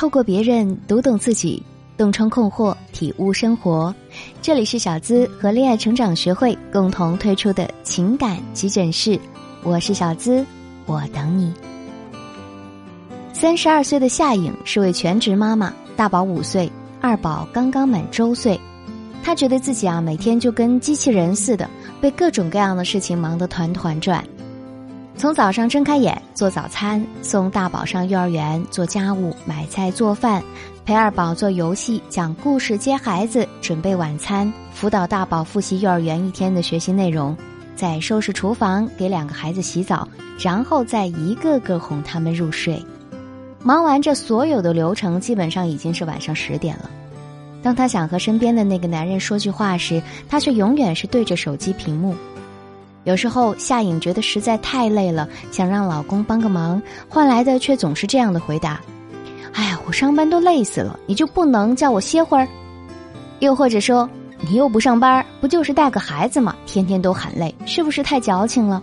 [0.00, 1.62] 透过别人读懂自己，
[1.98, 3.94] 洞穿困惑，体悟生活。
[4.40, 9.20] 这里是小资和恋爱成长学会共同推出的情感急诊室，
[9.62, 10.42] 我是小资，
[10.86, 11.52] 我等你。
[13.34, 16.72] 三十二岁的夏颖是位全职妈妈，大宝五岁，
[17.02, 18.58] 二宝刚刚满周岁。
[19.22, 21.68] 她觉得自己啊，每天就跟机器人似的，
[22.00, 24.24] 被各种各样的事情忙得团团转。
[25.20, 30.42] 从早上睁开眼做早餐，送大宝上幼儿园，做家务、买菜、做饭，
[30.86, 37.36] 陪二宝做游戏、讲故事、接孩子、准备晚餐，辅导大宝复习幼儿园一天的学习内容，
[37.76, 40.08] 再收拾厨房，给两个孩子洗澡，
[40.38, 42.82] 然后再一个个哄他们入睡。
[43.62, 46.88] 忙完这所有的流程，基本上已经是晚上十点了。
[47.62, 52.14] 当她想和身边的那个男人说句话时，她却永远是对着手机屏幕。
[53.04, 58.80] 有时候夏颖觉得实在太累了，想让老公帮个忙，换来的却总是这样的回答
[59.54, 62.46] ：“哎呀，我上班都累死了，你就不能叫我歇会儿？”
[63.40, 64.08] 又或者说
[64.46, 66.54] ：“你又不上班，不就是带个孩子吗？
[66.66, 68.82] 天天都喊累，是不是太矫情了？”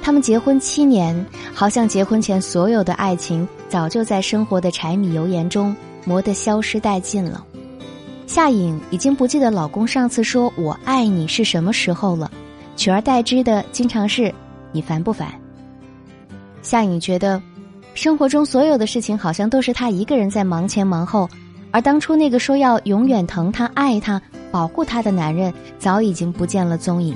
[0.00, 5.74] 他们结婚七年，好像结婚前所有的爱情早就在生活的柴米油盐中
[6.04, 7.44] 磨得消失殆尽了。
[8.26, 12.30] 夏颖已经不记得老公上次说我爱你是什么时候了。
[12.76, 14.32] 取而代之的，经常是
[14.72, 15.28] 你烦不烦？
[16.62, 17.40] 夏颖觉得，
[17.94, 21.28] 生活中所有的事情好像都是他一个人在忙前忙后，
[21.70, 27.14] 而当初那个说要永远疼他、爱他、保护他的男人，早已经不见了踪影。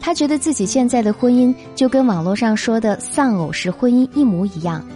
[0.00, 4.86] 他觉得自己现在的婚姻就跟网络上说的丧偶式婚姻一模一样，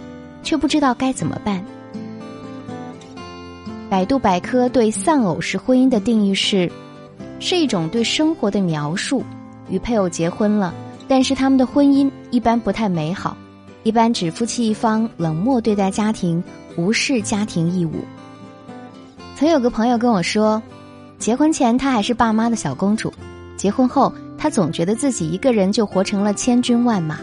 [0.41, 1.63] 却不知道该怎么办。
[3.89, 6.71] 百度百科对丧偶式婚姻的定义是：
[7.39, 9.21] 是一种对生活的描述。
[9.71, 10.73] 与配偶结婚了，
[11.07, 13.35] 但是他们的婚姻一般不太美好，
[13.83, 16.43] 一般指夫妻一方冷漠对待家庭，
[16.75, 17.93] 无视家庭义务。
[19.35, 20.61] 曾有个朋友跟我说，
[21.17, 23.11] 结婚前她还是爸妈的小公主，
[23.57, 27.17] 结婚后她总觉得自己一个人就活成了千军万马。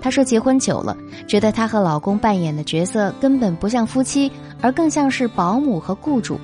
[0.00, 4.30] 她说结婚久了，觉得她和老公扮演的角色根本不像夫妻，
[4.60, 6.38] 而更像是保姆和雇主，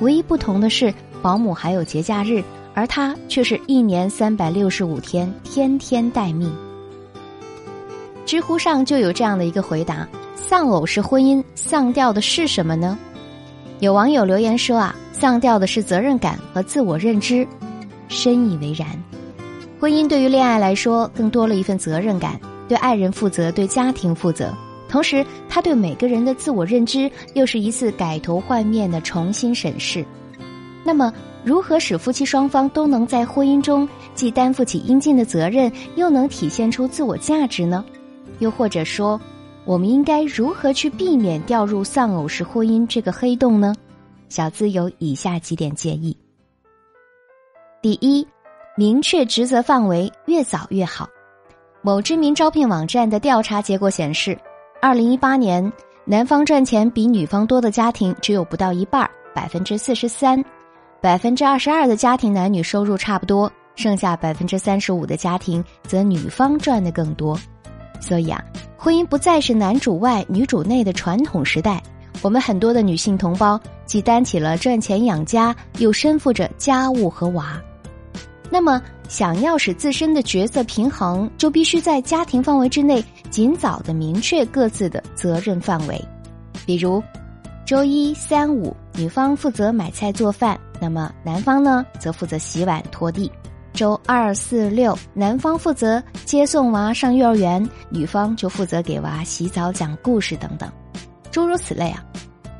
[0.00, 2.42] 唯一不同的是保姆还有节假日。
[2.74, 6.52] 而他却是一年三百六十五天，天天待命。
[8.24, 12.98] 知乎上就有这样的一个回答：丧偶式婚姻丧掉的是什么呢？
[13.80, 17.46] 有网友留言说啊，丧掉的是责任感和自我认知。
[18.08, 18.86] 深以为然，
[19.80, 24.52] 婚姻对于恋爱来说，更多了一份责任感，对爱人负责，对家庭负责。
[24.88, 30.04] 同时，他对每个人的自我认知，又是一次改头换面的重新审视。
[30.84, 31.12] 那么，
[31.44, 37.84] 如何使夫妻双方都能在婚姻中既担负起应尽的责任，又能体现出自我价值呢？
[38.38, 39.20] 又或者说，
[39.64, 43.74] 我们应该如何去避免掉入丧偶式婚姻这个黑洞呢？
[44.28, 46.16] 小资有以下几点建议：
[47.82, 48.26] 第一，
[48.76, 51.08] 明确职责范围，越早越好。
[51.82, 54.38] 某知名招聘网站的调查结果显示，
[54.80, 55.72] 二零一八年，
[56.04, 60.42] 男方赚钱比女方多的家庭只有不到一半，百分之四十三。
[61.02, 67.36] 百分之二十二的家庭男女收入差不多，剩下百分之三十五的家庭则女方赚的更多。
[68.00, 68.40] 所以啊，
[68.76, 71.82] 婚姻不再是男主外女主内的传统时代，
[72.22, 77.60] 我们很多的女性同胞既担起了赚钱养家，又身负着家务和娃。
[78.48, 86.00] 那么，想要使自身的角色平衡，就必须在家庭范围之内尽早的明确各自的责任范围，
[86.64, 87.02] 比如。
[87.64, 93.30] 周一、三、五，女方负责买菜做饭，那么男方呢，则负责洗碗拖地。
[93.72, 100.68] 周二、四、六，男方负责接送娃上幼儿园，女方就负责给娃洗澡、讲故事等等，
[101.30, 102.02] 诸如此类啊。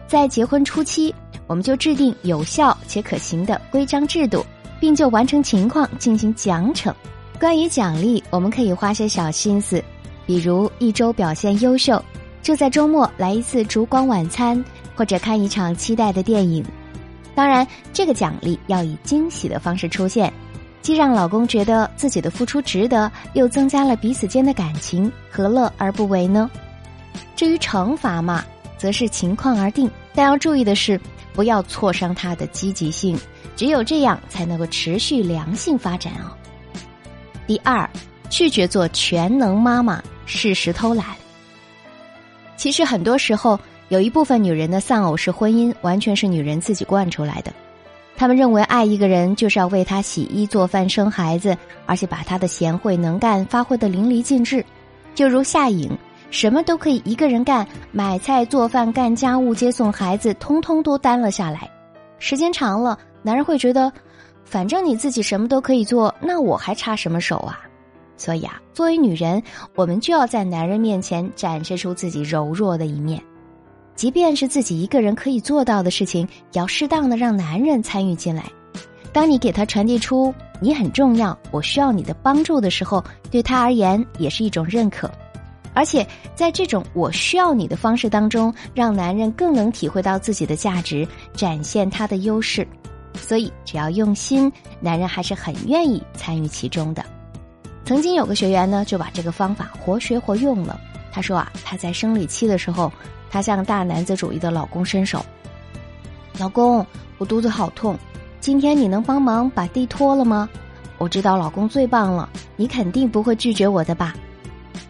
[0.06, 1.12] 在结婚初期，
[1.48, 4.46] 我们就制定有效且可行的规章制度，
[4.78, 6.94] 并就完成情况进行奖惩。
[7.40, 9.82] 关于奖励，我们可以花些小心思，
[10.26, 12.00] 比如一周表现优秀，
[12.40, 14.64] 就在周末来一次烛光晚餐。
[14.94, 16.62] 或者看一场期待的电影，
[17.34, 20.30] 当然，这个奖励要以惊喜的方式出现，
[20.82, 26.50] 既让老公觉得自己的付出值得，又增加了彼此间的感情，何乐而不为呢？
[27.34, 28.44] 至于惩罚嘛，
[28.76, 31.00] 则是情况而定，但要注意的是，
[31.32, 33.18] 不要挫伤他的积极性，
[33.56, 36.36] 只有这样才能够持续良性发展哦。
[37.46, 37.88] 第二，
[38.28, 41.06] 拒绝做全能妈妈，适时偷懒。
[42.58, 43.58] 其实很多时候。
[43.92, 47.52] 有一部分女人的丧偶式婚姻完全是女人自己惯出来的，
[48.16, 51.54] 她们认为爱一个人就是要为他洗衣做饭生孩子，
[51.84, 54.64] 而且把他的贤惠能干发挥的淋漓尽致。
[55.14, 55.90] 就如夏颖，
[56.30, 61.70] 什么都可以一个人干，买菜、做饭、干家务、接送孩子，通通都担了下来。
[62.18, 63.92] 时间长了，男人会觉得，
[64.42, 67.60] 反正你自己什么都可以做，那我还插什么手啊？
[68.16, 69.42] 所以啊，作为女人，
[69.74, 73.22] 我们就要在男人面前展示出自己柔弱的一面，
[73.94, 78.44] 即便是自己一个人可以做到的事情，也要适当的让男人参与进来。
[79.12, 85.10] 当你给他传递出你很重要，我需要你的帮助的时候，对他而言也是一种认可。
[85.74, 92.66] 而且在这种我需要你的方式当中，让男人更能体会到自己的价值，展现他的优势。
[93.14, 94.50] 所以只要用心，
[94.80, 97.04] 男人还是很愿意参与其中的。
[97.84, 100.80] 曾经有个学员呢，就把这个方法活学活用了。
[101.10, 102.90] 他说啊，他在生理期的时候，
[103.32, 105.24] 她向大男子主义的老公伸手
[106.38, 106.86] ：“老公，
[107.16, 107.98] 我肚子好痛。”
[108.38, 110.48] 今天你能帮忙把地拖了吗？
[110.98, 114.14] 我知道老公最棒了，你肯定不会拒绝我的吧？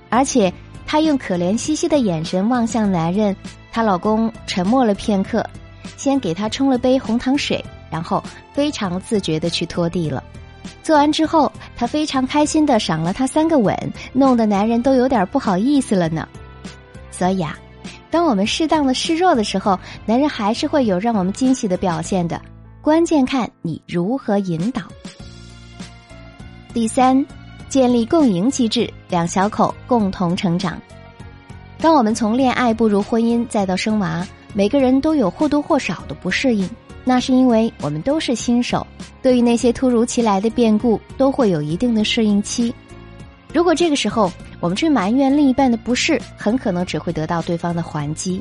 [0.09, 0.53] 而且
[0.85, 3.37] 她用可怜兮兮的眼神望向男人，
[3.71, 5.47] 她老公沉默了片刻，
[5.97, 10.25] 先给她冲了杯红糖水，然后非常自觉的去拖地了。
[10.83, 13.77] 做完之后，他非常开心的赏了他三个吻，
[14.12, 16.27] 弄得男人都有点不好意思了呢。
[17.11, 17.56] 所以啊，
[18.12, 22.38] 当我们适当的示弱的时候，男人还是会有让我们惊喜的表现的。
[22.82, 24.82] 关键看你如何引导。
[26.75, 27.25] 第三，
[27.70, 30.79] 建立共赢机制，两小口共同成长。
[31.79, 36.69] 当我们从恋爱步入婚姻，再到生娃，每个人都有或多或少的不适应，
[37.05, 38.87] 那是因为我们都是新手，
[39.23, 42.75] 对于那些突如其来的变故，都会有一定的适应期。
[43.55, 44.31] 如果这个时候
[44.62, 48.41] 我们去埋怨另一半的不是，很可能只会得到对方的还击。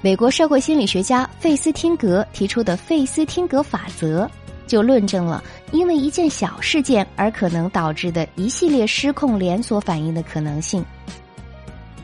[0.00, 4.30] 美国社会心理学家费斯汀格提出的费斯汀格法则，
[4.68, 5.42] 就论证了
[5.72, 10.82] 因为一件小事件而可能导致的一系列失控连锁反应的可能性。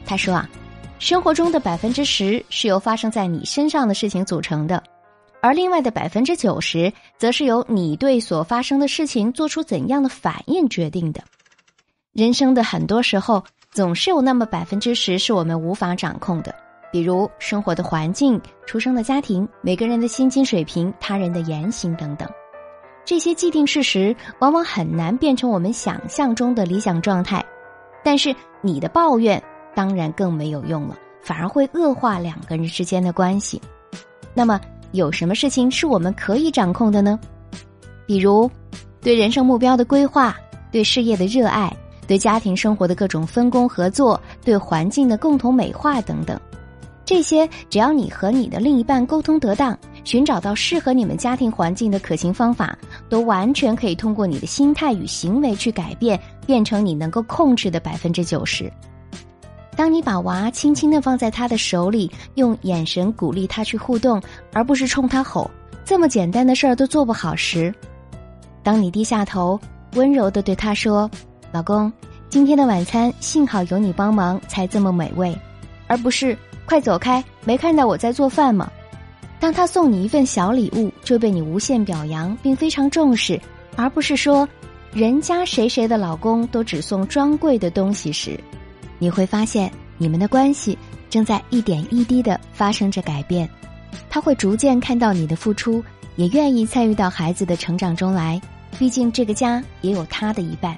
[0.05, 0.51] 他说啊，
[0.99, 4.83] 生活中的百分之十是由发生在你身上的事情组成的，
[5.41, 11.23] 而另外的百分之九十，则是由你对所发生的事情做出怎样的反应决定的。
[12.17, 16.55] 人生的很多时候，总是有那么百分之十是我们无法掌控的。
[16.91, 22.27] 比如生活的环境、出生的家庭、每个人的薪金水平、他人的言行等等，
[23.05, 27.45] 这些既定事实往往很难变成我们想象中的理想状态。
[28.03, 29.43] 但是你的抱怨
[29.75, 33.61] 当然更没有用了，反而会恶化两个人之间的关系。
[34.33, 34.59] 那么
[34.93, 37.21] 有什么事情是我们可以掌控的呢？
[38.07, 38.51] 比如
[39.03, 40.35] 对人生目标的规划、
[40.73, 41.71] 对事业的热爱、
[42.07, 46.41] 对家庭生活的各种分工合作、对环境的共同美化等等。
[47.05, 52.77] 这些只要你和你的另一半沟通得当，寻找到适合你们家庭环境的可行方法，
[53.09, 58.69] 都完全可以通过你的心态与行为去改变，变成你能够控制的百分之九十。
[59.77, 64.21] 当你把娃轻轻的放在他的手里，用眼神鼓励他去互动，
[64.53, 65.49] 而不是冲他吼，
[65.85, 67.73] 这么简单的事儿都做不好时，
[68.65, 69.61] 当你低下头，
[69.95, 71.09] 温柔的对他说
[71.57, 71.91] ：“老公，
[72.29, 75.35] 今天的晚餐幸好有你帮忙才这么美味，
[75.87, 76.37] 而不是。”
[76.67, 77.25] 快走开！
[77.47, 78.71] 没看到我在做饭吗？
[79.41, 83.41] 当他送你一份小礼物，就被你无限表扬并非常重视，
[83.75, 84.47] 而不是说
[84.93, 88.39] 人家谁谁的老公都只送专柜的东西时，
[88.99, 90.77] 你会发现你们的关系
[91.09, 93.49] 正在一点一滴的发生着改变。
[94.11, 95.83] 他会逐渐看到你的付出，
[96.17, 98.39] 也愿意参与到孩子的成长中来。
[98.79, 100.77] 毕竟这个家也有他的一半。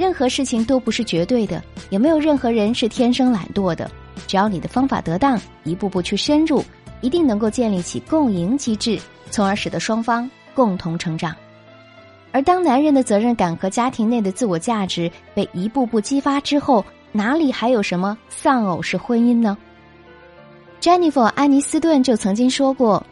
[0.00, 3.90] 任何事情都不是绝对的，也没有任何人是天生懒惰的。
[4.26, 6.64] 只要你的方法得当，一步步去深入，
[7.02, 8.98] 一定能够建立起共赢机制，
[9.30, 11.36] 从而使得双方共同成长。
[12.32, 19.54] 而当男人的责任感和家庭内的自我价值被一步步激发之后，哪里还有什么丧偶式婚姻呢
[20.80, 23.04] ？Jennifer 安妮斯顿就曾经说过：“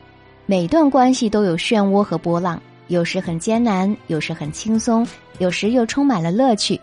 [0.47, 5.07] 每段关系都有漩涡和波浪，有时很艰难，有时很轻松，
[5.39, 6.78] 有时又充满了乐趣。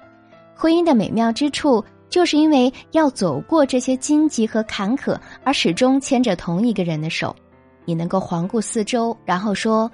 [0.65, 7.35] 婚姻的美妙之处。”就是因为要走过这些荆棘和坎坷，而始终牵着同一个人的手，
[7.83, 9.91] 你能够环顾四周，然后说：“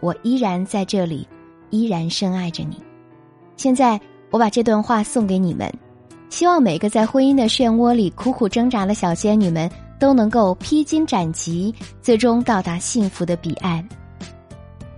[0.00, 1.26] 我依然在这里，
[1.70, 2.80] 依然深爱着你。”
[3.56, 4.00] 现在，
[4.30, 5.72] 我把这段话送给你们，
[6.28, 13.84] 希望每个在婚姻的漩涡里苦苦挣扎的小仙女们都能够披荆斩棘，最终到达幸福的彼岸。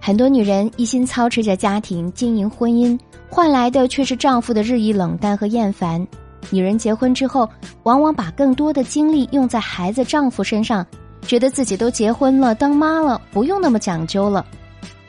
[0.07, 2.97] 很多女人一心操持着家庭经营婚姻，
[3.29, 6.07] 换来的却是丈夫的日益冷淡和厌烦。
[6.49, 7.51] 女人结婚之后，
[7.83, 10.87] 往往把更多的精力用在孩子、丈夫身上，
[11.23, 14.47] 觉得自己都结婚了、当妈了，不用那么讲究了。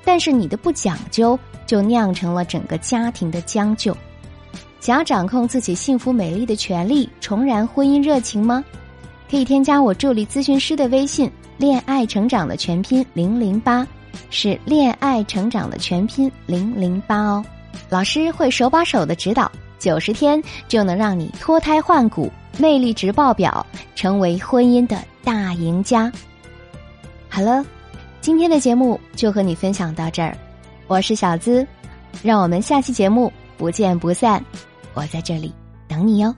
[0.04, 1.38] 但是你的不讲究，
[1.68, 3.96] 就酿成了整个家庭的将就。
[4.80, 8.66] 想要掌控自己幸福美丽的权利，重燃婚姻热情吗？
[9.30, 13.86] 可以添加我助理咨询师的微信“恋爱成长”的全拼零零八，
[14.30, 17.44] 是恋爱成长的全拼零零八哦。
[17.90, 26.12] 老师会手把手的指导，九十天就能让你脱胎换骨，魅力值爆表，成为婚姻的大赢家。
[27.30, 27.64] 好了，
[28.20, 30.36] 今天的节目就和你分享到这儿，
[30.88, 31.66] 我是小资，
[32.24, 34.44] 让我们下期节目不见不散。
[34.94, 35.54] 我在这里
[35.88, 36.34] 等你哟。